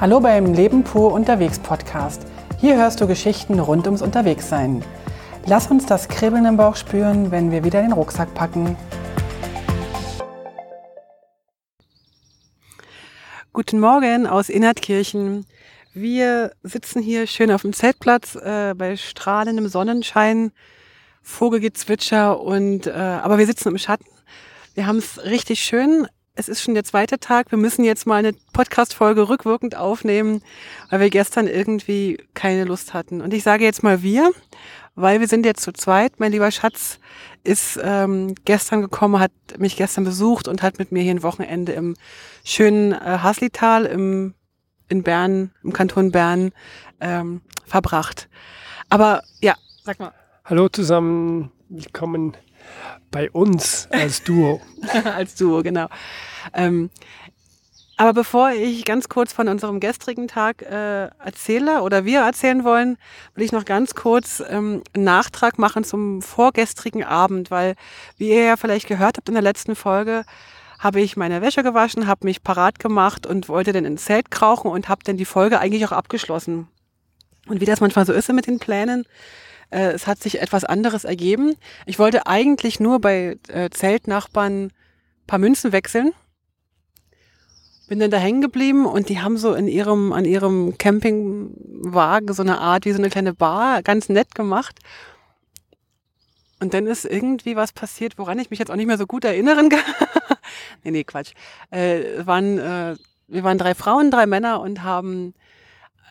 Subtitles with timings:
[0.00, 2.22] Hallo beim Leben pur unterwegs Podcast.
[2.58, 4.82] Hier hörst du Geschichten rund ums Unterwegssein.
[5.44, 8.78] Lass uns das Kribbeln im Bauch spüren, wenn wir wieder den Rucksack packen.
[13.52, 15.44] Guten Morgen aus Innertkirchen.
[15.92, 20.52] Wir sitzen hier schön auf dem Zeltplatz äh, bei strahlendem Sonnenschein,
[21.20, 24.08] Vogelgezwitscher und äh, aber wir sitzen im Schatten.
[24.72, 27.50] Wir haben es richtig schön es ist schon der zweite Tag.
[27.50, 30.42] Wir müssen jetzt mal eine Podcast-Folge rückwirkend aufnehmen,
[30.88, 33.20] weil wir gestern irgendwie keine Lust hatten.
[33.20, 34.30] Und ich sage jetzt mal wir,
[34.94, 36.18] weil wir sind jetzt zu zweit.
[36.18, 36.98] Mein lieber Schatz
[37.42, 41.72] ist ähm, gestern gekommen, hat mich gestern besucht und hat mit mir hier ein Wochenende
[41.72, 41.96] im
[42.44, 44.34] schönen äh, Haslital im,
[44.88, 46.52] in Bern, im Kanton Bern
[47.00, 48.28] ähm, verbracht.
[48.88, 50.12] Aber ja, sag mal.
[50.44, 52.36] Hallo zusammen, willkommen
[53.10, 54.60] bei uns als Duo.
[55.04, 55.88] als Duo, genau.
[56.54, 56.90] Ähm,
[58.00, 62.96] aber bevor ich ganz kurz von unserem gestrigen Tag äh, erzähle oder wir erzählen wollen,
[63.34, 67.74] will ich noch ganz kurz ähm, einen Nachtrag machen zum vorgestrigen Abend, weil,
[68.16, 70.24] wie ihr ja vielleicht gehört habt in der letzten Folge,
[70.78, 74.70] habe ich meine Wäsche gewaschen, habe mich parat gemacht und wollte dann ins Zelt krauchen
[74.70, 76.68] und habe dann die Folge eigentlich auch abgeschlossen.
[77.48, 79.04] Und wie das manchmal so ist mit den Plänen,
[79.70, 81.54] äh, es hat sich etwas anderes ergeben.
[81.86, 84.72] Ich wollte eigentlich nur bei äh, Zeltnachbarn
[85.26, 86.12] paar Münzen wechseln
[87.90, 92.40] bin dann da hängen geblieben und die haben so in ihrem, an ihrem Campingwagen so
[92.40, 94.78] eine Art wie so eine kleine Bar, ganz nett gemacht.
[96.60, 99.24] Und dann ist irgendwie was passiert, woran ich mich jetzt auch nicht mehr so gut
[99.24, 99.80] erinnern kann.
[100.84, 101.32] nee, nee, Quatsch.
[101.72, 102.96] Äh, waren, äh,
[103.26, 105.34] wir waren drei Frauen, drei Männer und haben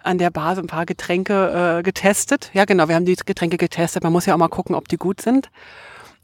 [0.03, 2.51] an der Bar so ein paar Getränke äh, getestet.
[2.53, 4.03] Ja, genau, wir haben die Getränke getestet.
[4.03, 5.49] Man muss ja auch mal gucken, ob die gut sind.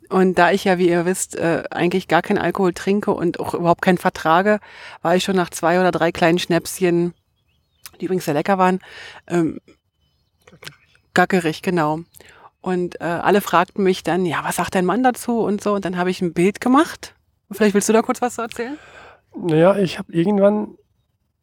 [0.10, 3.54] Und da ich ja, wie ihr wisst, äh, eigentlich gar keinen Alkohol trinke und auch
[3.54, 4.60] überhaupt keinen vertrage,
[5.02, 7.14] war ich schon nach zwei oder drei kleinen Schnäpschen,
[8.00, 8.80] die übrigens sehr lecker waren,
[9.28, 9.60] ähm,
[11.14, 12.02] gackerig, genau.
[12.62, 15.74] Und äh, alle fragten mich dann, ja, was sagt dein Mann dazu und so.
[15.74, 17.16] Und dann habe ich ein Bild gemacht.
[17.52, 18.78] Vielleicht willst du da kurz was erzählen?
[19.36, 20.76] Naja, ich habe irgendwann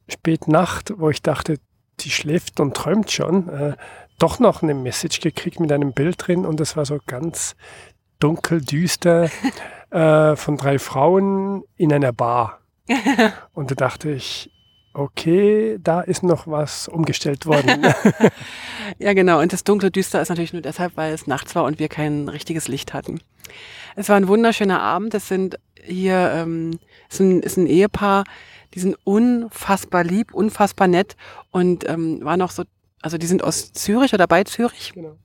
[0.09, 1.59] spät Nacht, wo ich dachte,
[2.05, 3.77] die schläft und träumt schon, äh,
[4.19, 7.57] doch noch eine Message gekriegt mit einem Bild drin und das war so ganz
[8.19, 9.31] dunkel, düster,
[9.91, 12.61] äh, von drei Frauen in einer Bar.
[13.55, 14.51] Und da dachte ich,
[14.95, 17.87] okay, da ist noch was umgestellt worden.
[18.99, 19.41] ja, genau.
[19.41, 22.29] Und das dunkle Düster ist natürlich nur deshalb, weil es nachts war und wir kein
[22.29, 23.21] richtiges Licht hatten.
[23.97, 25.15] Es war ein wunderschöner Abend.
[25.15, 28.25] Es sind hier, ähm, es ist ein, ist ein Ehepaar,
[28.75, 31.17] die sind unfassbar lieb, unfassbar nett
[31.51, 32.65] und ähm, war noch so,
[33.01, 34.93] also die sind aus Zürich oder bei Zürich.
[34.95, 35.17] Genau.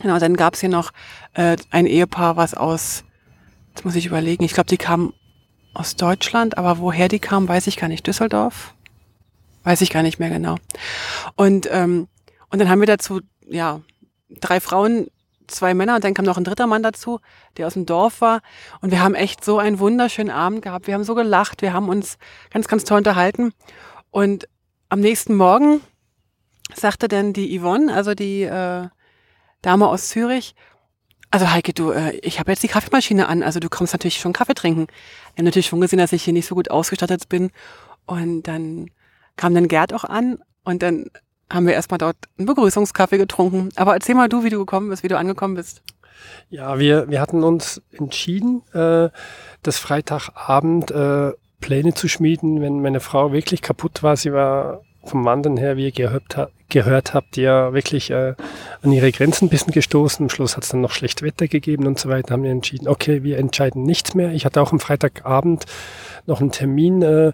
[0.00, 0.92] Genau, dann gab es hier noch
[1.34, 3.04] äh, ein Ehepaar, was aus,
[3.68, 5.12] jetzt muss ich überlegen, ich glaube, die kamen
[5.74, 8.06] aus Deutschland, aber woher die kamen, weiß ich gar nicht.
[8.06, 8.74] Düsseldorf?
[9.62, 10.56] Weiß ich gar nicht mehr genau.
[11.36, 12.08] Und, ähm,
[12.50, 13.80] und dann haben wir dazu, ja,
[14.28, 15.06] drei Frauen,
[15.46, 17.20] zwei Männer und dann kam noch ein dritter Mann dazu,
[17.56, 18.40] der aus dem Dorf war.
[18.80, 20.86] Und wir haben echt so einen wunderschönen Abend gehabt.
[20.86, 22.18] Wir haben so gelacht, wir haben uns
[22.50, 23.52] ganz, ganz toll unterhalten.
[24.10, 24.48] Und
[24.88, 25.80] am nächsten Morgen
[26.74, 28.88] sagte dann die Yvonne, also die äh,
[29.62, 30.54] Dame aus Zürich.
[31.30, 34.32] Also Heike, du, äh, ich habe jetzt die Kaffeemaschine an, also du kommst natürlich schon
[34.32, 34.86] Kaffee trinken.
[35.34, 37.50] Wir haben natürlich schon gesehen, dass ich hier nicht so gut ausgestattet bin.
[38.04, 38.90] Und dann
[39.36, 41.06] kam dann Gerd auch an und dann
[41.52, 43.70] haben wir erstmal dort einen Begrüßungskaffee getrunken.
[43.76, 45.82] Aber erzähl mal du, wie du gekommen bist, wie du angekommen bist.
[46.50, 49.10] Ja, wir, wir hatten uns entschieden, äh,
[49.62, 54.16] das Freitagabend äh, Pläne zu schmieden, wenn meine Frau wirklich kaputt war.
[54.16, 58.34] Sie war vom Wandern her, wie ihr gehört, gehört habt, ja wirklich äh,
[58.82, 60.24] an ihre Grenzen ein bisschen gestoßen.
[60.24, 62.32] Am Schluss hat es dann noch schlecht Wetter gegeben und so weiter.
[62.32, 64.32] Haben wir entschieden, okay, wir entscheiden nichts mehr.
[64.32, 65.66] Ich hatte auch am Freitagabend
[66.26, 67.32] noch einen Termin, äh, äh,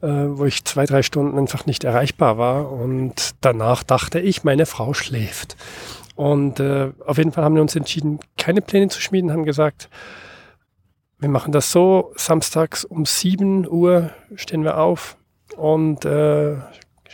[0.00, 2.72] wo ich zwei, drei Stunden einfach nicht erreichbar war.
[2.72, 5.56] Und danach dachte ich, meine Frau schläft.
[6.14, 9.88] Und äh, auf jeden Fall haben wir uns entschieden, keine Pläne zu schmieden, haben gesagt,
[11.18, 15.16] wir machen das so, samstags um 7 Uhr stehen wir auf
[15.56, 16.56] und äh,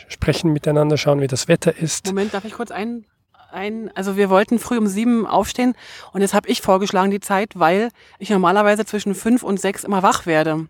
[0.09, 2.07] sprechen miteinander, schauen, wie das Wetter ist.
[2.07, 3.05] Moment, darf ich kurz ein,
[3.51, 5.75] ein also wir wollten früh um sieben aufstehen
[6.11, 10.03] und jetzt habe ich vorgeschlagen die Zeit, weil ich normalerweise zwischen fünf und sechs immer
[10.03, 10.67] wach werde.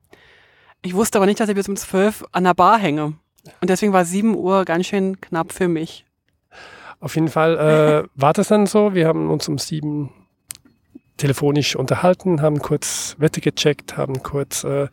[0.82, 3.14] Ich wusste aber nicht, dass ich bis um zwölf an der Bar hänge.
[3.62, 6.06] Und deswegen war sieben Uhr ganz schön knapp für mich.
[7.00, 8.94] Auf jeden Fall äh, war das dann so.
[8.94, 10.12] Wir haben uns um sieben
[11.18, 14.88] telefonisch unterhalten, haben kurz Wetter gecheckt, haben kurz äh,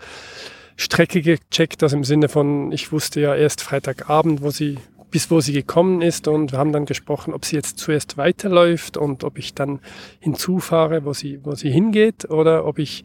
[0.77, 4.79] Strecke gecheckt, also im Sinne von, ich wusste ja erst Freitagabend, wo sie,
[5.11, 8.97] bis wo sie gekommen ist und wir haben dann gesprochen, ob sie jetzt zuerst weiterläuft
[8.97, 9.81] und ob ich dann
[10.21, 13.05] hinzufahre, wo sie, wo sie hingeht oder ob ich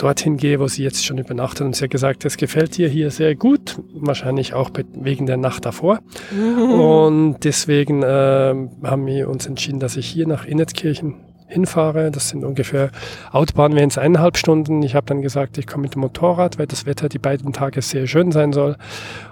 [0.00, 1.66] dorthin gehe, wo sie jetzt schon übernachtet.
[1.66, 5.66] Und sie hat gesagt, es gefällt ihr hier sehr gut, wahrscheinlich auch wegen der Nacht
[5.66, 6.00] davor.
[6.30, 6.72] Mhm.
[6.80, 11.16] Und deswegen äh, haben wir uns entschieden, dass ich hier nach Innetkirchen
[11.50, 12.10] hinfahre.
[12.10, 12.90] Das sind ungefähr,
[13.32, 14.82] Autobahn wären es eineinhalb Stunden.
[14.82, 17.82] Ich habe dann gesagt, ich komme mit dem Motorrad, weil das Wetter die beiden Tage
[17.82, 18.76] sehr schön sein soll.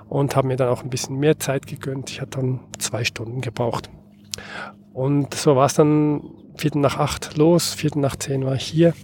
[0.09, 2.11] Und habe mir dann auch ein bisschen mehr Zeit gegönnt.
[2.11, 3.91] Ich hatte dann zwei Stunden gebraucht.
[4.93, 6.23] Und so war es dann
[6.57, 8.95] Viertel nach acht los, Viertel nach zehn war ich hier.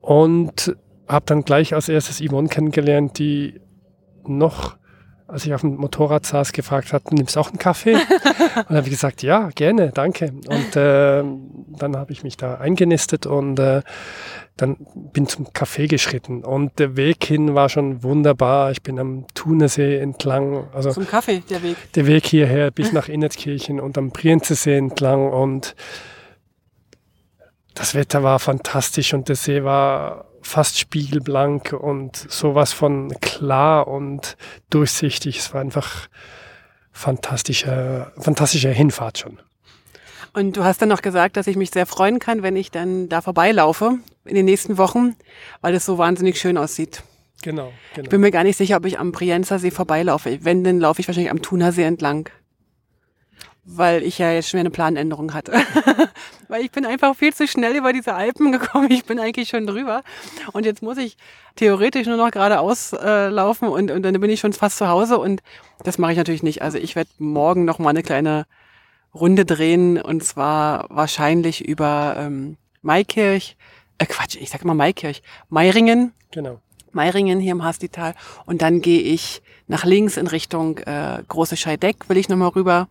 [0.00, 0.76] Und
[1.08, 3.60] habe dann gleich als erstes Yvonne kennengelernt, die
[4.26, 4.76] noch
[5.32, 7.94] als ich auf dem Motorrad saß, gefragt hat, nimmst du auch einen Kaffee?
[8.68, 10.30] und habe ich gesagt, ja, gerne, danke.
[10.46, 11.24] Und äh,
[11.78, 13.80] dann habe ich mich da eingenistet und äh,
[14.58, 16.44] dann bin zum Café geschritten.
[16.44, 18.72] Und der Weg hin war schon wunderbar.
[18.72, 20.68] Ich bin am Thunersee entlang.
[20.74, 21.76] Also zum Kaffee, der Weg?
[21.94, 25.32] Der Weg hierher bis nach Innertkirchen und am Prienzesee entlang.
[25.32, 25.74] Und
[27.74, 34.36] das Wetter war fantastisch und der See war fast spiegelblank und sowas von klar und
[34.70, 35.38] durchsichtig.
[35.38, 36.08] Es war einfach
[36.92, 39.38] fantastische, fantastische Hinfahrt schon.
[40.34, 43.08] Und du hast dann noch gesagt, dass ich mich sehr freuen kann, wenn ich dann
[43.08, 45.14] da vorbeilaufe in den nächsten Wochen,
[45.60, 47.02] weil es so wahnsinnig schön aussieht.
[47.42, 48.04] Genau, genau.
[48.04, 50.38] Ich bin mir gar nicht sicher, ob ich am Brienzer See vorbeilaufe.
[50.42, 52.30] Wenn, dann laufe ich wahrscheinlich am Thunersee entlang
[53.64, 55.52] weil ich ja jetzt schon eine Planänderung hatte.
[56.48, 58.90] weil ich bin einfach viel zu schnell über diese Alpen gekommen.
[58.90, 60.02] Ich bin eigentlich schon drüber.
[60.52, 61.16] Und jetzt muss ich
[61.56, 65.18] theoretisch nur noch geradeaus äh, laufen und, und dann bin ich schon fast zu Hause.
[65.18, 65.42] Und
[65.84, 66.62] das mache ich natürlich nicht.
[66.62, 68.46] Also ich werde morgen noch mal eine kleine
[69.14, 73.56] Runde drehen und zwar wahrscheinlich über ähm, Maikirch,
[73.98, 76.12] äh Quatsch, ich sag mal Maikirch, Meiringen.
[76.32, 76.60] Genau.
[76.92, 78.14] Meiringen hier im Hastital.
[78.44, 82.88] Und dann gehe ich nach links in Richtung äh, Große Scheideck, will ich nochmal rüber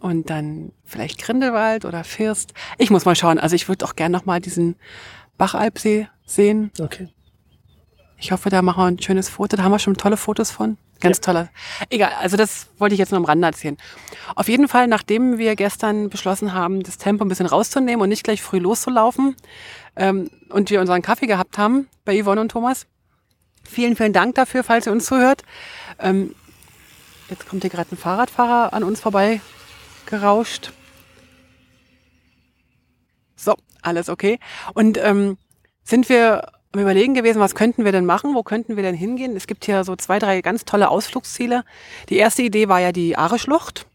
[0.00, 2.54] und dann vielleicht Grindelwald oder First.
[2.78, 3.38] Ich muss mal schauen.
[3.38, 4.76] Also ich würde auch gerne noch mal diesen
[5.36, 6.70] Bachalpsee sehen.
[6.80, 7.08] Okay.
[8.18, 9.56] Ich hoffe, da machen wir ein schönes Foto.
[9.56, 10.78] Da haben wir schon tolle Fotos von.
[11.00, 11.22] Ganz ja.
[11.22, 11.50] tolle.
[11.90, 13.76] Egal, also das wollte ich jetzt nur am Rande erzählen.
[14.36, 18.24] Auf jeden Fall, nachdem wir gestern beschlossen haben, das Tempo ein bisschen rauszunehmen und nicht
[18.24, 19.36] gleich früh loszulaufen
[19.96, 22.86] ähm, und wir unseren Kaffee gehabt haben bei Yvonne und Thomas.
[23.64, 25.42] Vielen, vielen Dank dafür, falls ihr uns zuhört.
[25.98, 26.34] Ähm,
[27.28, 29.40] jetzt kommt hier gerade ein Fahrradfahrer an uns vorbei
[30.06, 30.72] gerauscht.
[33.36, 34.38] So, alles okay.
[34.74, 35.36] Und ähm,
[35.82, 38.34] sind wir am Überlegen gewesen, was könnten wir denn machen?
[38.34, 39.36] Wo könnten wir denn hingehen?
[39.36, 41.64] Es gibt hier so zwei, drei ganz tolle Ausflugsziele.
[42.08, 43.86] Die erste Idee war ja die Aare-Schlucht.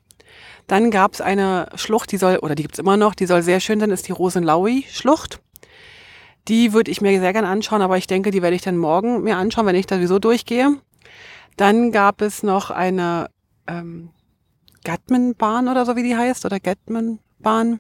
[0.68, 3.60] Dann gab es eine Schlucht, die soll, oder die gibt's immer noch, die soll sehr
[3.60, 5.40] schön sein, ist die Rosenlaui-Schlucht.
[6.48, 9.24] Die würde ich mir sehr gerne anschauen, aber ich denke, die werde ich dann morgen
[9.24, 10.78] mir anschauen, wenn ich da sowieso durchgehe.
[11.58, 13.30] Dann gab es noch eine
[13.68, 14.12] ähm,
[14.84, 17.80] Gatman-Bahn oder so wie die heißt, oder Gatman-Bahn.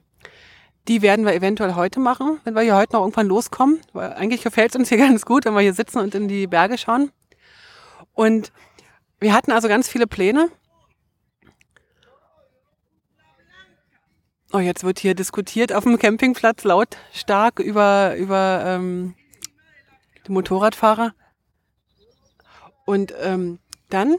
[0.87, 3.79] Die werden wir eventuell heute machen, wenn wir hier heute noch irgendwann loskommen.
[3.93, 6.47] Weil eigentlich gefällt es uns hier ganz gut, wenn wir hier sitzen und in die
[6.47, 7.11] Berge schauen.
[8.13, 8.51] Und
[9.19, 10.49] wir hatten also ganz viele Pläne.
[14.51, 19.13] Oh, jetzt wird hier diskutiert auf dem Campingplatz lautstark über, über ähm,
[20.25, 21.13] die Motorradfahrer.
[22.85, 23.59] Und ähm,
[23.89, 24.15] dann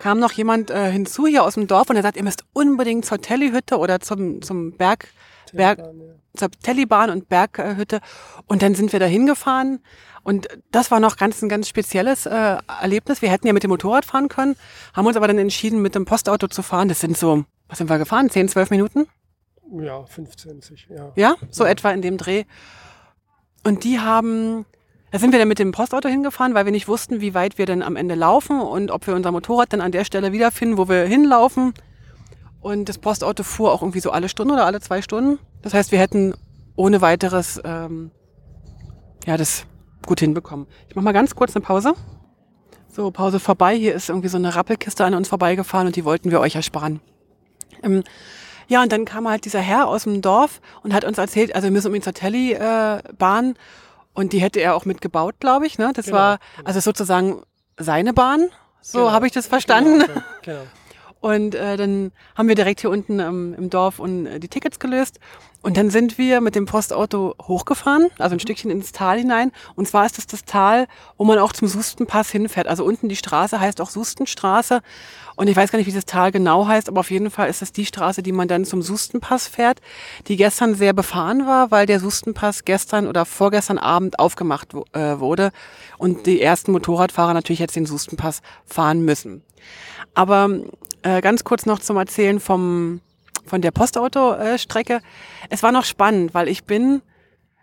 [0.00, 3.04] kam noch jemand äh, hinzu hier aus dem Dorf und er sagt, ihr müsst unbedingt
[3.04, 5.08] zur Tellihütte oder zum, zum Berg,
[5.52, 5.80] Berg,
[6.34, 8.00] zur Tellibahn und Berghütte.
[8.46, 9.80] Und dann sind wir da hingefahren.
[10.22, 13.22] Und das war noch ganz ein ganz spezielles äh, Erlebnis.
[13.22, 14.56] Wir hätten ja mit dem Motorrad fahren können,
[14.94, 16.88] haben uns aber dann entschieden, mit dem Postauto zu fahren.
[16.88, 18.28] Das sind so, was sind wir gefahren?
[18.28, 19.06] 10, 12 Minuten?
[19.80, 21.12] Ja, 15, ja.
[21.14, 21.70] Ja, so ja.
[21.70, 22.44] etwa in dem Dreh.
[23.64, 24.66] Und die haben
[25.10, 27.66] da sind wir dann mit dem Postauto hingefahren, weil wir nicht wussten, wie weit wir
[27.66, 30.88] denn am Ende laufen und ob wir unser Motorrad dann an der Stelle wiederfinden, wo
[30.88, 31.74] wir hinlaufen.
[32.60, 35.38] Und das Postauto fuhr auch irgendwie so alle Stunde oder alle zwei Stunden.
[35.62, 36.34] Das heißt, wir hätten
[36.76, 38.10] ohne weiteres ähm,
[39.26, 39.64] ja das
[40.06, 40.66] gut hinbekommen.
[40.88, 41.94] Ich mache mal ganz kurz eine Pause.
[42.88, 43.76] So, Pause vorbei.
[43.76, 47.00] Hier ist irgendwie so eine Rappelkiste an uns vorbeigefahren und die wollten wir euch ersparen.
[47.82, 48.02] Ähm,
[48.68, 51.66] ja, und dann kam halt dieser Herr aus dem Dorf und hat uns erzählt, also
[51.66, 53.50] wir müssen um ihn zur Telly-Bahn.
[53.50, 53.54] Äh,
[54.14, 55.78] und die hätte er auch mitgebaut, glaube ich.
[55.78, 55.92] Ne?
[55.94, 57.42] Das genau, war also sozusagen
[57.76, 58.48] seine Bahn.
[58.80, 60.00] So genau, habe ich das verstanden.
[60.00, 60.62] Genau, genau.
[61.20, 64.78] Und äh, dann haben wir direkt hier unten ähm, im Dorf und, äh, die Tickets
[64.78, 65.20] gelöst.
[65.62, 68.40] Und dann sind wir mit dem Postauto hochgefahren, also ein mhm.
[68.40, 69.52] Stückchen ins Tal hinein.
[69.74, 70.86] Und zwar ist es das Tal,
[71.18, 72.66] wo man auch zum Sustenpass hinfährt.
[72.66, 74.80] Also unten die Straße heißt auch Sustenstraße.
[75.36, 77.60] Und ich weiß gar nicht, wie das Tal genau heißt, aber auf jeden Fall ist
[77.60, 79.80] es die Straße, die man dann zum Sustenpass fährt,
[80.28, 85.52] die gestern sehr befahren war, weil der Sustenpass gestern oder vorgestern Abend aufgemacht äh, wurde
[85.98, 89.42] und die ersten Motorradfahrer natürlich jetzt den Sustenpass fahren müssen.
[90.14, 90.48] Aber
[91.02, 93.00] äh, ganz kurz noch zum Erzählen vom,
[93.46, 95.00] von der Postautostrecke.
[95.48, 97.02] Es war noch spannend, weil ich bin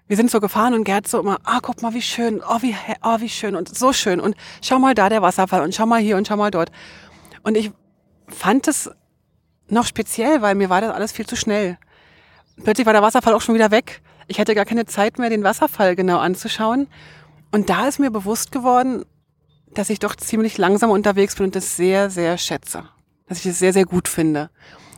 [0.07, 2.75] wir sind so gefahren und Gerd so immer, ah, guck mal, wie schön, oh, wie,
[3.03, 5.99] oh, wie schön und so schön und schau mal da der Wasserfall und schau mal
[5.99, 6.71] hier und schau mal dort.
[7.43, 7.71] Und ich
[8.27, 8.89] fand es
[9.69, 11.77] noch speziell, weil mir war das alles viel zu schnell.
[12.63, 14.01] Plötzlich war der Wasserfall auch schon wieder weg.
[14.27, 16.87] Ich hatte gar keine Zeit mehr, den Wasserfall genau anzuschauen.
[17.51, 19.05] Und da ist mir bewusst geworden,
[19.73, 22.85] dass ich doch ziemlich langsam unterwegs bin und das sehr, sehr schätze.
[23.27, 24.49] Dass ich das sehr, sehr gut finde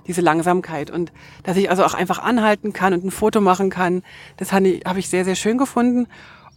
[0.10, 1.12] diese Langsamkeit und
[1.44, 4.02] dass ich also auch einfach anhalten kann und ein Foto machen kann.
[4.38, 6.08] Das habe ich sehr, sehr schön gefunden.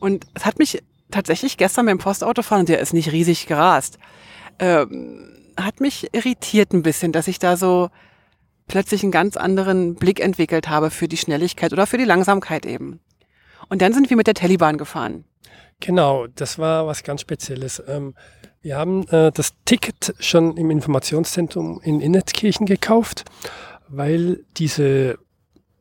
[0.00, 3.98] Und es hat mich tatsächlich gestern beim Postautofahren, der ist nicht riesig gerast,
[4.58, 7.90] ähm, hat mich irritiert ein bisschen, dass ich da so
[8.68, 13.00] plötzlich einen ganz anderen Blick entwickelt habe für die Schnelligkeit oder für die Langsamkeit eben.
[13.68, 15.24] Und dann sind wir mit der Taliban gefahren.
[15.80, 17.82] Genau, das war was ganz Spezielles.
[17.86, 18.14] Ähm,
[18.62, 23.24] wir haben äh, das Ticket schon im Informationszentrum in Innetkirchen gekauft,
[23.88, 25.18] weil diese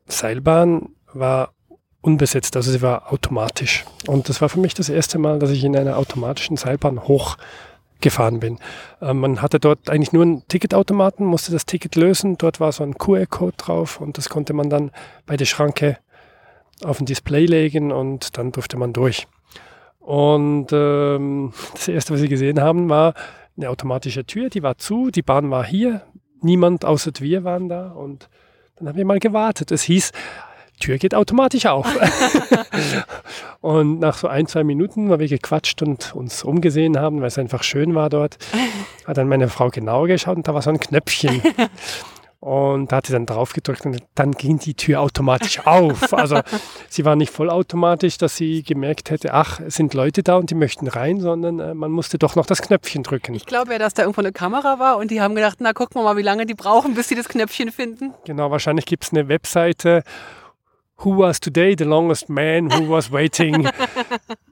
[0.06, 1.54] Seilbahn war
[2.00, 3.84] unbesetzt, also sie war automatisch.
[4.06, 8.40] Und das war für mich das erste Mal, dass ich in einer automatischen Seilbahn hochgefahren
[8.40, 8.58] bin.
[9.00, 12.36] Äh, man hatte dort eigentlich nur einen Ticketautomaten, musste das Ticket lösen.
[12.36, 14.90] Dort war so ein QR-Code drauf und das konnte man dann
[15.24, 15.98] bei der Schranke
[16.82, 19.28] auf ein Display legen und dann durfte man durch.
[20.02, 23.14] Und ähm, das Erste, was sie gesehen haben, war
[23.56, 26.02] eine automatische Tür, die war zu, die Bahn war hier,
[26.40, 28.28] niemand außer wir waren da und
[28.76, 29.70] dann haben wir mal gewartet.
[29.70, 30.12] Es hieß,
[30.80, 31.86] Tür geht automatisch auf.
[33.60, 37.38] und nach so ein, zwei Minuten, weil wir gequatscht und uns umgesehen haben, weil es
[37.38, 38.38] einfach schön war dort,
[39.06, 41.40] hat dann meine Frau genauer geschaut und da war so ein Knöpfchen.
[42.42, 46.12] Und da hat sie dann drauf gedrückt und dann ging die Tür automatisch auf.
[46.12, 46.40] Also
[46.88, 50.56] sie war nicht vollautomatisch, dass sie gemerkt hätte, ach, es sind Leute da und die
[50.56, 53.34] möchten rein, sondern äh, man musste doch noch das Knöpfchen drücken.
[53.34, 56.00] Ich glaube ja, dass da irgendwo eine Kamera war und die haben gedacht, na gucken
[56.00, 58.12] wir mal, wie lange die brauchen, bis sie das Knöpfchen finden.
[58.24, 60.02] Genau, wahrscheinlich gibt es eine Webseite,
[60.96, 63.68] Who was today the longest man who was waiting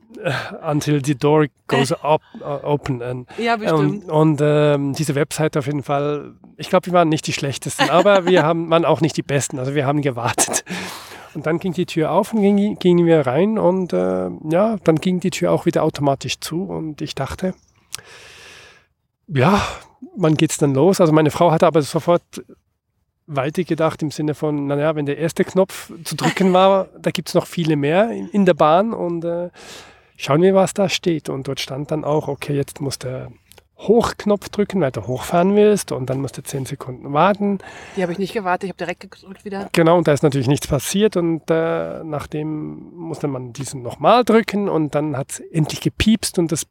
[0.62, 3.02] until the door goes up, uh, open.
[3.02, 4.04] And, ja, bestimmt.
[4.04, 7.90] Um, und ähm, diese Webseite auf jeden Fall, ich glaube, wir waren nicht die schlechtesten,
[7.90, 9.58] aber wir haben, waren auch nicht die besten.
[9.58, 10.64] Also wir haben gewartet.
[11.34, 14.96] Und dann ging die Tür auf und ging, gingen wir rein und äh, ja, dann
[14.96, 17.54] ging die Tür auch wieder automatisch zu und ich dachte,
[19.28, 19.62] ja,
[20.16, 21.00] wann geht's dann los?
[21.00, 22.22] Also meine Frau hatte aber sofort
[23.26, 27.34] weitergedacht im Sinne von, naja, wenn der erste Knopf zu drücken war, da gibt es
[27.34, 29.50] noch viele mehr in, in der Bahn und äh,
[30.20, 31.28] schauen wir, was da steht.
[31.28, 33.32] Und dort stand dann auch, okay, jetzt muss der
[33.78, 37.58] Hochknopf drücken, weil du hochfahren willst und dann musst du zehn Sekunden warten.
[37.96, 39.70] Die habe ich nicht gewartet, ich habe direkt gedrückt wieder.
[39.72, 44.68] Genau, und da ist natürlich nichts passiert und äh, nachdem musste man diesen nochmal drücken
[44.68, 46.66] und dann hat es endlich gepiepst und das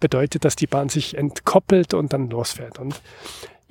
[0.00, 2.80] bedeutet, dass die Bahn sich entkoppelt und dann losfährt.
[2.80, 3.00] Und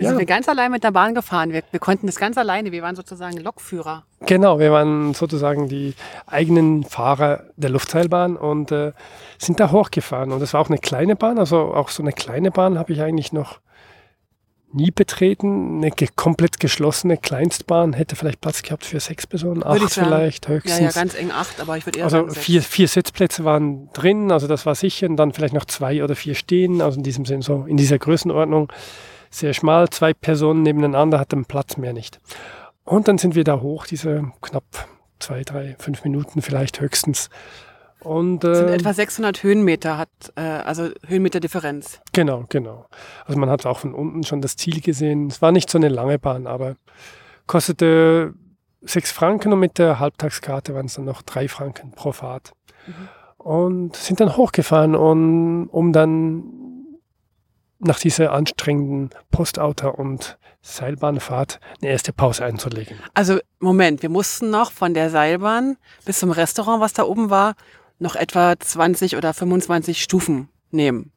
[0.04, 0.10] ja.
[0.10, 1.52] sind wir ganz allein mit der Bahn gefahren.
[1.52, 2.72] Wir, wir konnten das ganz alleine.
[2.72, 4.06] Wir waren sozusagen Lokführer.
[4.26, 5.94] Genau, wir waren sozusagen die
[6.28, 8.94] eigenen Fahrer der Luftseilbahn und äh,
[9.38, 10.32] sind da hochgefahren.
[10.32, 11.40] Und es war auch eine kleine Bahn.
[11.40, 13.60] Also auch so eine kleine Bahn habe ich eigentlich noch
[14.72, 15.78] nie betreten.
[15.78, 20.80] Eine ge komplett geschlossene Kleinstbahn hätte vielleicht Platz gehabt für sechs Personen, acht vielleicht höchstens.
[20.80, 23.90] Ja, ja, ganz eng acht, aber ich würde eher Also sagen vier, vier Sitzplätze waren
[23.94, 25.08] drin, also das war sicher.
[25.08, 26.82] Und dann vielleicht noch zwei oder vier stehen.
[26.82, 28.72] Also in diesem Sinn so in dieser Größenordnung
[29.30, 32.20] sehr schmal, zwei Personen nebeneinander hatten Platz mehr nicht.
[32.84, 34.64] Und dann sind wir da hoch, diese knapp
[35.20, 37.30] zwei, drei, fünf Minuten vielleicht höchstens.
[38.00, 42.00] Und, äh, sind etwa 600 Höhenmeter hat, äh, also Höhenmeter Differenz.
[42.14, 42.86] Genau, genau.
[43.26, 45.28] Also man hat auch von unten schon das Ziel gesehen.
[45.28, 46.76] Es war nicht so eine lange Bahn, aber
[47.46, 48.34] kostete
[48.82, 52.54] sechs Franken und mit der Halbtagskarte waren es dann noch drei Franken pro Fahrt.
[52.88, 52.94] Mhm.
[53.38, 56.44] Und sind dann hochgefahren, und, um dann
[57.80, 63.00] nach dieser anstrengenden Postauto- und Seilbahnfahrt eine erste Pause einzulegen.
[63.14, 67.56] Also Moment, wir mussten noch von der Seilbahn bis zum Restaurant, was da oben war,
[67.98, 71.12] noch etwa 20 oder 25 Stufen nehmen.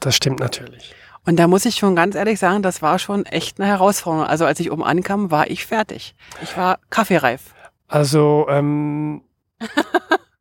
[0.00, 0.94] Das stimmt natürlich.
[1.26, 4.26] Und da muss ich schon ganz ehrlich sagen, das war schon echt eine Herausforderung.
[4.26, 6.14] Also als ich oben ankam, war ich fertig.
[6.42, 7.54] Ich war kaffeereif.
[7.88, 9.22] Also ähm,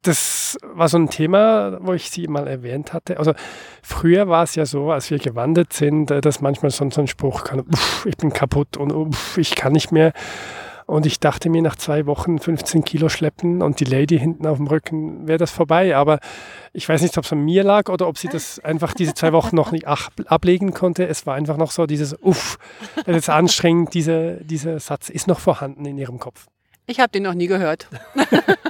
[0.02, 3.18] das war so ein Thema, wo ich sie mal erwähnt hatte.
[3.18, 3.34] Also
[3.84, 7.44] früher war es ja so, als wir gewandert sind, äh, dass manchmal so, ein Spruch
[7.44, 7.66] kam,
[8.06, 10.14] ich bin kaputt und ich kann nicht mehr.
[10.86, 14.58] Und ich dachte mir nach zwei Wochen 15 Kilo schleppen und die Lady hinten auf
[14.58, 15.96] dem Rücken wäre das vorbei.
[15.96, 16.20] Aber
[16.74, 19.32] ich weiß nicht, ob es an mir lag oder ob sie das einfach diese zwei
[19.32, 21.08] Wochen noch nicht ablegen konnte.
[21.08, 22.58] Es war einfach noch so dieses Uff,
[23.06, 23.94] das ist anstrengend.
[23.94, 26.48] Dieser, dieser Satz ist noch vorhanden in ihrem Kopf.
[26.88, 27.88] Ich habe den noch nie gehört.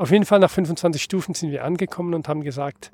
[0.00, 2.90] Auf jeden Fall nach 25 Stufen sind wir angekommen und haben gesagt,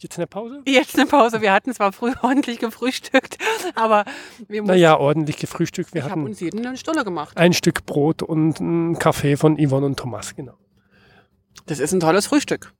[0.00, 0.62] Jetzt eine Pause?
[0.64, 1.40] Jetzt eine Pause.
[1.40, 3.36] Wir hatten zwar früh ordentlich gefrühstückt,
[3.74, 4.04] aber
[4.46, 4.74] wir mussten.
[4.76, 5.92] Naja, ordentlich gefrühstückt.
[5.92, 7.36] Wir ich hatten uns jeden eine Stunde gemacht.
[7.36, 10.54] Ein Stück Brot und einen Kaffee von Yvonne und Thomas, genau.
[11.66, 12.72] Das ist ein tolles Frühstück.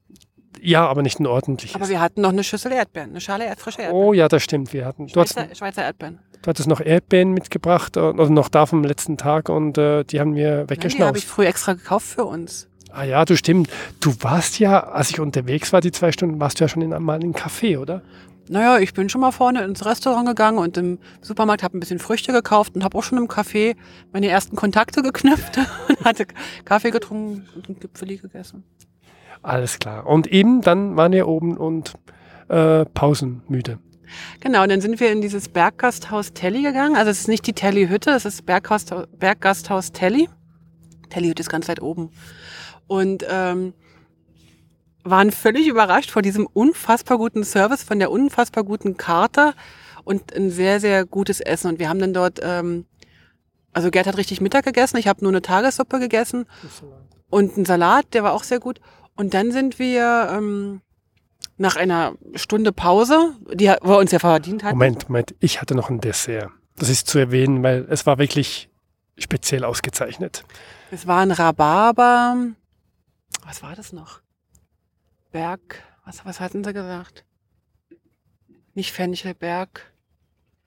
[0.60, 1.74] Ja, aber nicht ein ordentliches.
[1.74, 4.06] Aber wir hatten noch eine Schüssel Erdbeeren, eine Schale frische Erdbeeren.
[4.06, 4.72] oh ja, das stimmt.
[4.72, 6.20] Wir hatten, du, hast, Schweizer, Schweizer Erdbeeren.
[6.42, 10.36] du hattest noch Erdbeeren mitgebracht oder noch da vom letzten Tag und äh, die haben
[10.36, 12.68] wir Nein, die habe ich früh extra gekauft für uns.
[12.90, 13.68] Ah ja, du stimmt.
[14.00, 16.92] Du warst ja, als ich unterwegs war, die zwei Stunden, warst du ja schon in
[16.92, 18.02] einem in Café, oder?
[18.50, 21.98] Naja, ich bin schon mal vorne ins Restaurant gegangen und im Supermarkt habe ein bisschen
[21.98, 23.76] Früchte gekauft und habe auch schon im Café
[24.12, 26.26] meine ersten Kontakte geknüpft und hatte
[26.64, 28.64] Kaffee getrunken und ein Gipfeli gegessen.
[29.42, 30.06] Alles klar.
[30.06, 31.92] Und eben dann waren wir oben und
[32.48, 33.78] äh, pausenmüde.
[34.40, 36.96] Genau, und dann sind wir in dieses Berggasthaus Telly gegangen.
[36.96, 40.28] Also es ist nicht die Telly-Hütte, es ist Berggasthaus, Berggasthaus Telly.
[41.10, 42.10] Telly-Hütte ist ganz weit oben.
[42.88, 43.74] Und ähm,
[45.04, 49.54] waren völlig überrascht vor diesem unfassbar guten Service, von der unfassbar guten Karte
[50.04, 51.68] und ein sehr, sehr gutes Essen.
[51.68, 52.86] Und wir haben dann dort, ähm,
[53.72, 56.46] also Gerd hat richtig Mittag gegessen, ich habe nur eine Tagessuppe gegessen
[57.30, 58.80] und einen Salat, der war auch sehr gut.
[59.16, 60.80] Und dann sind wir ähm,
[61.56, 64.76] nach einer Stunde Pause, die wir uns ja verdient hatten.
[64.76, 66.50] Moment, Moment, ich hatte noch ein Dessert.
[66.76, 68.70] Das ist zu erwähnen, weil es war wirklich
[69.18, 70.44] speziell ausgezeichnet.
[70.92, 72.36] Es war ein Rhabarber.
[73.46, 74.20] Was war das noch?
[75.32, 75.82] Berg.
[76.04, 77.24] Was, was hatten sie gesagt?
[78.74, 79.92] Nicht Fenchel, Berg.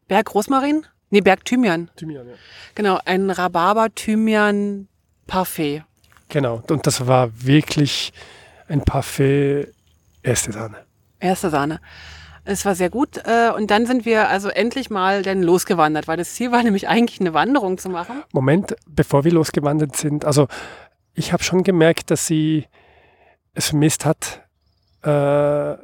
[0.07, 0.85] Berg Rosmarin?
[1.09, 1.89] Nee, Berg Thymian.
[1.95, 2.33] Thymian, ja.
[2.75, 4.87] Genau, ein Rhabarber Thymian
[5.27, 5.83] Parfait.
[6.29, 8.13] Genau, und das war wirklich
[8.67, 9.67] ein Parfait
[10.23, 10.77] erste Sahne.
[11.19, 11.79] Erste Sahne.
[12.43, 13.17] Es war sehr gut.
[13.25, 16.87] äh, Und dann sind wir also endlich mal dann losgewandert, weil das Ziel war nämlich
[16.87, 18.23] eigentlich eine Wanderung zu machen.
[18.31, 20.47] Moment, bevor wir losgewandert sind, also
[21.13, 22.67] ich habe schon gemerkt, dass sie
[23.53, 24.41] es vermisst hat,
[25.03, 25.75] äh,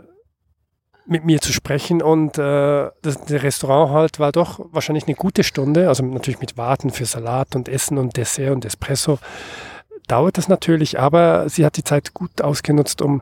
[1.10, 5.44] mit mir zu sprechen und äh, das, der Restaurant halt war doch wahrscheinlich eine gute
[5.44, 9.18] Stunde, also natürlich mit Warten für Salat und Essen und Dessert und Espresso
[10.08, 13.22] dauert das natürlich, aber sie hat die Zeit gut ausgenutzt, um,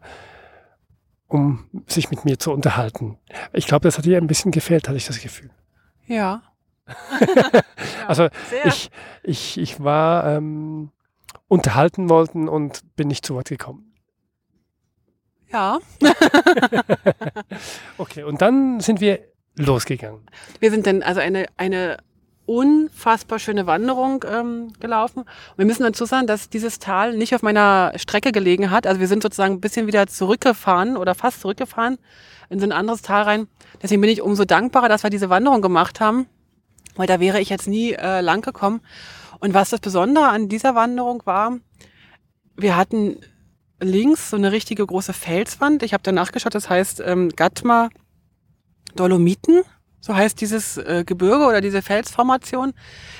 [1.27, 3.17] um sich mit mir zu unterhalten.
[3.53, 5.49] Ich glaube, das hat ihr ein bisschen gefehlt, hatte ich das Gefühl.
[6.07, 6.41] Ja.
[8.07, 8.29] Also
[8.65, 8.91] ich,
[9.23, 10.91] ich, ich war ähm,
[11.47, 13.93] unterhalten wollten und bin nicht zu Wort gekommen.
[15.51, 15.79] Ja.
[17.97, 19.19] Okay, und dann sind wir
[19.55, 20.21] losgegangen.
[20.59, 21.97] Wir sind dann also eine, eine
[22.45, 25.19] unfassbar schöne Wanderung ähm, gelaufen.
[25.21, 28.85] Und wir müssen dazu sagen, dass dieses Tal nicht auf meiner Strecke gelegen hat.
[28.85, 31.97] Also wir sind sozusagen ein bisschen wieder zurückgefahren oder fast zurückgefahren
[32.49, 33.47] in so ein anderes Tal rein.
[33.81, 36.27] Deswegen bin ich umso dankbarer, dass wir diese Wanderung gemacht haben,
[36.95, 38.81] weil da wäre ich jetzt nie äh, lang gekommen.
[39.39, 41.57] Und was das Besondere an dieser Wanderung war,
[42.55, 43.17] wir hatten
[43.81, 45.83] links so eine richtige große Felswand.
[45.83, 47.89] Ich habe da nachgeschaut, das heißt ähm, Gatma
[48.95, 49.63] Dolomiten,
[49.99, 52.73] so heißt dieses äh, Gebirge oder diese Felsformation.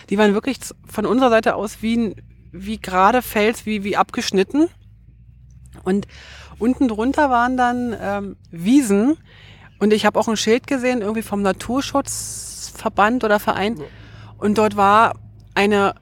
[0.09, 2.15] Die waren wirklich von unserer Seite aus wie, ein-
[2.51, 4.69] wie gerade Fels, wie, wie abgeschnitten.
[5.83, 6.07] Und
[6.59, 9.17] unten drunter waren dann ähm, Wiesen.
[9.79, 13.77] Und ich habe auch ein Schild gesehen, irgendwie vom Naturschutzverband oder Verein.
[14.37, 15.15] Und dort war
[15.53, 15.95] eine,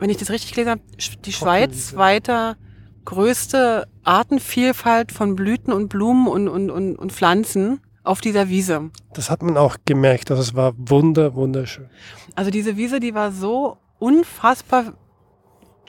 [0.00, 0.82] wenn ich das richtig gelesen habe,
[1.24, 2.56] die Schweiz weiter
[3.04, 8.90] größte Artenvielfalt von Blüten und Blumen und, und, und, und Pflanzen auf dieser Wiese.
[9.14, 11.88] Das hat man auch gemerkt, also es war wunder, wunderschön.
[12.34, 14.94] Also diese Wiese, die war so unfassbar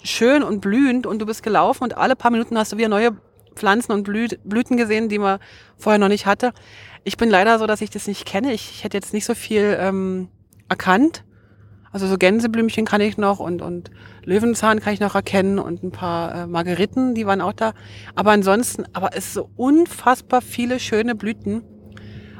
[0.03, 3.11] schön und blühend und du bist gelaufen und alle paar Minuten hast du wieder neue
[3.55, 5.39] Pflanzen und Blü Blüten gesehen, die man
[5.77, 6.53] vorher noch nicht hatte.
[7.03, 8.53] Ich bin leider so, dass ich das nicht kenne.
[8.53, 10.29] Ich, ich hätte jetzt nicht so viel ähm,
[10.69, 11.23] erkannt.
[11.91, 13.91] Also so Gänseblümchen kann ich noch und, und
[14.23, 17.73] Löwenzahn kann ich noch erkennen und ein paar äh, Margeriten, die waren auch da.
[18.15, 21.63] Aber ansonsten, aber es ist so unfassbar viele schöne Blüten.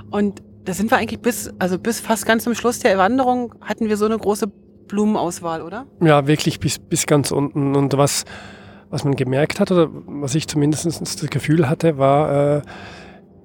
[0.09, 3.89] Und da sind wir eigentlich bis, also bis fast ganz zum Schluss der Wanderung hatten
[3.89, 4.47] wir so eine große
[4.87, 5.87] Blumenauswahl, oder?
[6.01, 7.75] Ja, wirklich bis, bis ganz unten.
[7.75, 8.25] Und was,
[8.89, 12.61] was man gemerkt hat, oder was ich zumindest das Gefühl hatte, war, äh,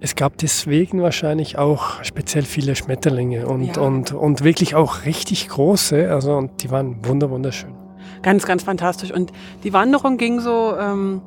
[0.06, 3.82] es gab deswegen wahrscheinlich auch speziell viele Schmetterlinge und, Ja.
[3.82, 6.08] und, und wirklich auch richtig große.
[6.12, 7.74] Also, und die waren wunder, wunderschön.
[8.22, 9.10] Ganz, ganz fantastisch.
[9.12, 9.32] Und
[9.64, 11.22] die Wanderung ging so, ähm,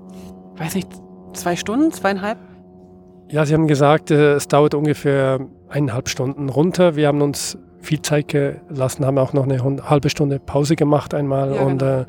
[0.55, 0.87] weiß nicht,
[1.33, 2.37] zwei Stunden, zweieinhalb?
[3.27, 6.95] Ja, Sie haben gesagt, äh, es dauert ungefähr eineinhalb Stunden runter.
[6.95, 11.53] Wir haben uns viel Zeit gelassen, haben auch noch eine halbe Stunde Pause gemacht einmal.
[11.53, 12.01] Ja, und, genau.
[12.01, 12.05] äh,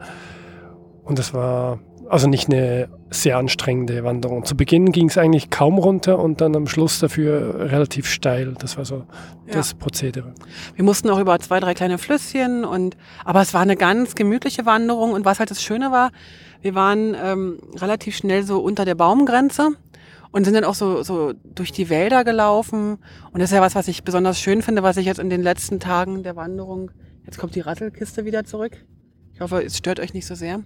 [1.03, 1.81] und es war
[2.11, 4.45] also nicht eine sehr anstrengende Wanderung.
[4.45, 8.55] Zu Beginn ging es eigentlich kaum runter und dann am Schluss dafür relativ steil.
[8.59, 9.05] Das war so
[9.47, 9.55] Ja.
[9.55, 10.35] das Prozedere.
[10.75, 14.67] Wir mussten auch über zwei, drei kleine Flüsschen und aber es war eine ganz gemütliche
[14.67, 16.11] Wanderung und was halt das Schöne war,
[16.63, 19.71] wir waren ähm, relativ schnell so unter der Baumgrenze
[20.33, 22.99] und sind dann auch so, so durch die Wälder gelaufen.
[23.33, 25.43] Und das ist ja was, was ich besonders schön finde, was ich jetzt in den
[25.43, 26.91] letzten Tagen der Wanderung,
[27.25, 28.85] jetzt kommt die Rasselkiste wieder zurück.
[29.33, 30.61] Ich hoffe, es stört euch nicht so sehr.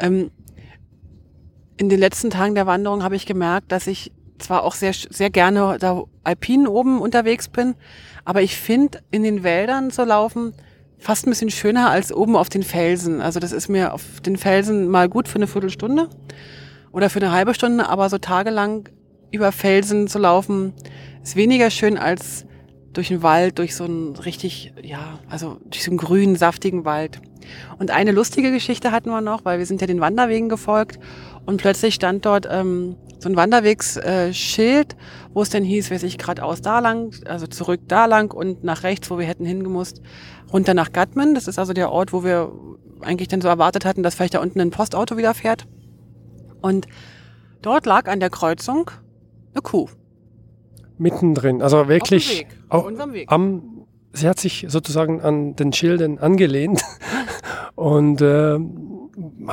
[0.00, 0.30] Ähm,
[1.80, 5.30] in den letzten Tagen der Wanderung habe ich gemerkt, dass ich zwar auch sehr, sehr
[5.30, 7.74] gerne da alpin oben unterwegs bin,
[8.26, 10.52] aber ich finde in den Wäldern zu laufen
[10.98, 13.22] fast ein bisschen schöner als oben auf den Felsen.
[13.22, 16.10] Also das ist mir auf den Felsen mal gut für eine Viertelstunde
[16.92, 18.90] oder für eine halbe Stunde, aber so tagelang
[19.30, 20.74] über Felsen zu laufen,
[21.22, 22.44] ist weniger schön als
[22.92, 27.22] durch den Wald, durch so einen richtig, ja, also durch so einen grünen, saftigen Wald.
[27.78, 30.98] Und eine lustige Geschichte hatten wir noch, weil wir sind ja den Wanderwegen gefolgt
[31.46, 34.96] und plötzlich stand dort ähm, so ein Wanderwegsschild,
[35.32, 38.82] wo es denn hieß, weiß ich, geradeaus da lang, also zurück da lang und nach
[38.82, 40.00] rechts, wo wir hätten hingemusst,
[40.52, 41.34] runter nach Gatman.
[41.34, 42.52] Das ist also der Ort, wo wir
[43.00, 45.66] eigentlich dann so erwartet hatten, dass vielleicht da unten ein Postauto wieder fährt.
[46.60, 46.86] Und
[47.62, 48.90] dort lag an der Kreuzung
[49.52, 49.88] eine Kuh.
[50.98, 53.32] Mittendrin, also wirklich Auf, Weg, auf unserem Weg.
[53.32, 56.82] am, sie hat sich sozusagen an den Schildern angelehnt
[57.74, 58.58] und äh,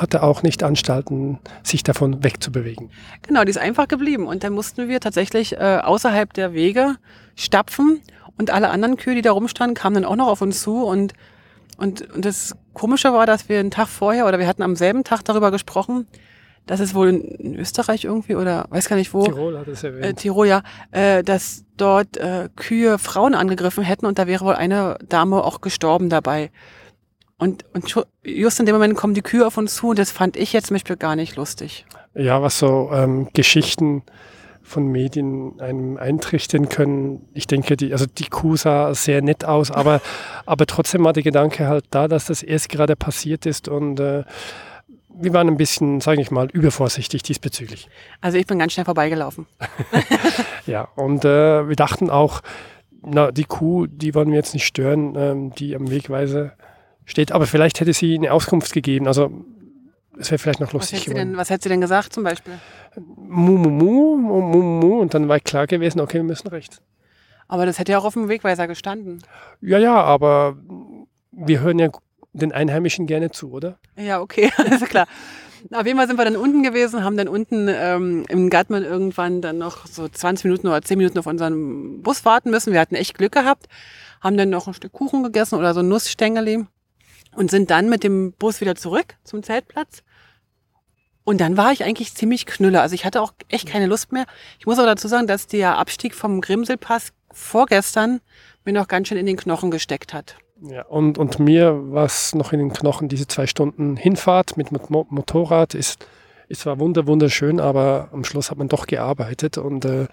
[0.02, 2.90] hatte auch nicht Anstalten, sich davon wegzubewegen.
[3.24, 4.28] Genau, die ist einfach geblieben.
[4.28, 6.96] Und dann mussten wir tatsächlich äh, außerhalb der Wege
[7.36, 8.02] stapfen
[8.38, 10.84] und alle anderen Kühe, die da rumstanden, kamen dann auch noch auf uns zu.
[10.84, 11.14] Und,
[11.78, 15.04] und, und das Komische war, dass wir einen Tag vorher oder wir hatten am selben
[15.04, 16.08] Tag darüber gesprochen,
[16.68, 19.24] dass es wohl in Österreich irgendwie oder weiß gar nicht wo.
[19.24, 20.06] Tirol hat es erwähnt.
[20.06, 24.56] Äh, Tirol, ja, äh, dass dort äh, Kühe Frauen angegriffen hätten und da wäre wohl
[24.56, 26.52] eine Dame auch gestorben dabei.
[27.40, 30.36] Und, und just in dem Moment kommen die Kühe auf uns zu und das fand
[30.38, 31.86] ich jetzt zum Beispiel gar nicht lustig.
[32.16, 34.02] Ja, was so ähm, Geschichten
[34.64, 37.28] von Medien einem eintrichten können.
[37.34, 40.02] Ich denke, die, also die Kuh sah sehr nett aus, aber,
[40.46, 44.24] aber trotzdem war der Gedanke halt da, dass das erst gerade passiert ist und äh,
[45.20, 47.88] wir waren ein bisschen, sage ich mal, übervorsichtig diesbezüglich.
[48.20, 49.48] Also ich bin ganz schnell vorbeigelaufen.
[50.66, 52.42] ja, und äh, wir dachten auch,
[53.04, 56.54] na, die Kuh, die wollen wir jetzt nicht stören, ähm, die am Wegweise
[57.08, 57.32] steht.
[57.32, 59.08] Aber vielleicht hätte sie eine Auskunft gegeben.
[59.08, 59.32] Also
[60.20, 62.54] es wäre vielleicht noch lustig was hätte, denn, was hätte sie denn gesagt zum Beispiel?
[62.98, 65.00] Mu, mu, mu, mu, mu, mu.
[65.00, 66.82] Und dann war klar gewesen, okay, wir müssen rechts.
[67.48, 69.24] Aber das hätte ja auch auf dem Wegweiser gestanden.
[69.62, 70.58] Ja, ja, aber
[71.32, 71.90] wir hören ja
[72.34, 73.80] den Einheimischen gerne zu, oder?
[73.96, 75.08] Ja, okay, also klar.
[75.72, 79.42] Auf jeden Fall sind wir dann unten gewesen, haben dann unten ähm, im Gatman irgendwann
[79.42, 82.74] dann noch so 20 Minuten oder 10 Minuten auf unseren Bus warten müssen.
[82.74, 83.68] Wir hatten echt Glück gehabt,
[84.22, 86.66] haben dann noch ein Stück Kuchen gegessen oder so Nussstängeli
[87.38, 90.02] und sind dann mit dem Bus wieder zurück zum Zeltplatz.
[91.24, 92.82] Und dann war ich eigentlich ziemlich knüller.
[92.82, 94.26] Also ich hatte auch echt keine Lust mehr.
[94.60, 98.22] Ich muss auch dazu sagen, dass der Abstieg vom Grimselpass vorgestern
[98.66, 100.38] mir noch ganz schön in den Knochen gesteckt hat.
[100.62, 105.06] Ja, und, und mir was noch in den Knochen, diese zwei Stunden Hinfahrt mit Mo
[105.10, 106.08] Motorrad ist,
[106.48, 110.08] ist zwar wunder, wunderschön, aber am Schluss hat man doch gearbeitet und äh,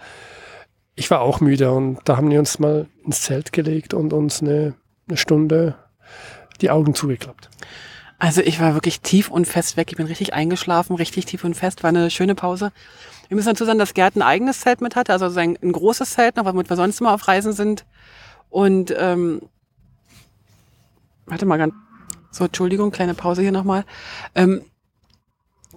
[0.94, 4.42] ich war auch müde und da haben wir uns mal ins Zelt gelegt und uns
[4.42, 4.74] eine,
[5.08, 5.76] eine Stunde
[6.60, 7.50] die Augen zugeklappt.
[8.18, 9.88] Also ich war wirklich tief und fest weg.
[9.90, 11.82] Ich bin richtig eingeschlafen, richtig tief und fest.
[11.82, 12.72] War eine schöne Pause.
[13.28, 16.12] Wir müssen dazu sagen, dass Gerd ein eigenes Zelt mit hatte, also sein, ein großes
[16.12, 17.84] Zelt noch, womit wir sonst immer auf Reisen sind.
[18.50, 19.42] Und ähm,
[21.26, 21.74] warte mal ganz.
[22.30, 23.84] So, Entschuldigung, kleine Pause hier nochmal.
[24.34, 24.62] Ähm,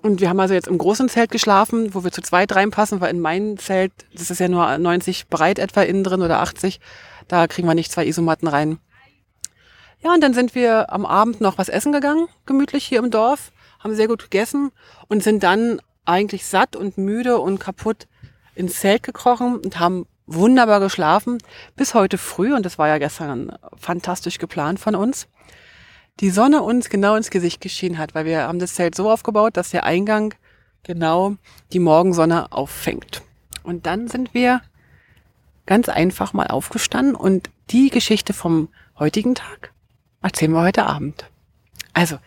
[0.02, 3.12] und wir haben also jetzt im großen Zelt geschlafen, wo wir zu zweit reinpassen, weil
[3.12, 6.80] in meinem Zelt, das ist ja nur 90 breit etwa innen drin oder 80,
[7.28, 8.80] da kriegen wir nicht zwei Isomatten rein.
[10.04, 13.52] Ja, und dann sind wir am Abend noch was essen gegangen, gemütlich hier im Dorf,
[13.80, 14.72] haben sehr gut gegessen
[15.08, 18.08] und sind dann eigentlich satt und müde und kaputt
[18.56, 21.38] ins Zelt gekrochen und haben wunderbar geschlafen
[21.76, 25.28] bis heute früh und das war ja gestern fantastisch geplant von uns.
[26.20, 29.58] Die Sonne uns genau ins Gesicht geschienen hat, weil wir haben das Zelt so aufgebaut,
[29.58, 30.34] dass der Eingang
[30.84, 31.36] genau
[31.74, 33.22] die Morgensonne auffängt.
[33.64, 34.62] Und dann sind wir
[35.66, 39.74] ganz einfach mal aufgestanden und die Geschichte vom heutigen Tag
[40.28, 41.26] erzählen wir heute Abend.
[41.94, 42.18] Also,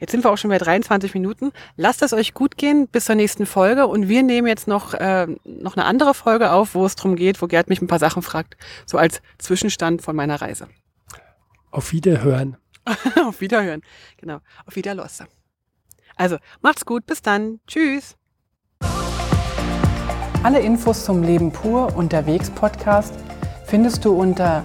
[0.00, 1.52] jetzt sind wir auch schon bei 23 Minuten.
[1.76, 5.28] Lasst es euch gut gehen bis zur nächsten Folge und wir nehmen jetzt noch, äh,
[5.44, 8.22] noch eine andere Folge auf, wo es darum geht, wo Gerd mich ein paar Sachen
[8.22, 10.66] fragt, so als Zwischenstand von meiner Reise.
[11.70, 12.56] Auf Wiederhören.
[13.26, 13.82] auf Wiederhören,
[14.16, 14.40] genau.
[14.66, 15.26] Auf Wiederlosse.
[16.16, 17.60] Also, macht's gut, bis dann.
[17.68, 18.16] Tschüss.
[20.42, 23.14] Alle Infos zum Leben pur unterwegs Podcast
[23.66, 24.64] findest du unter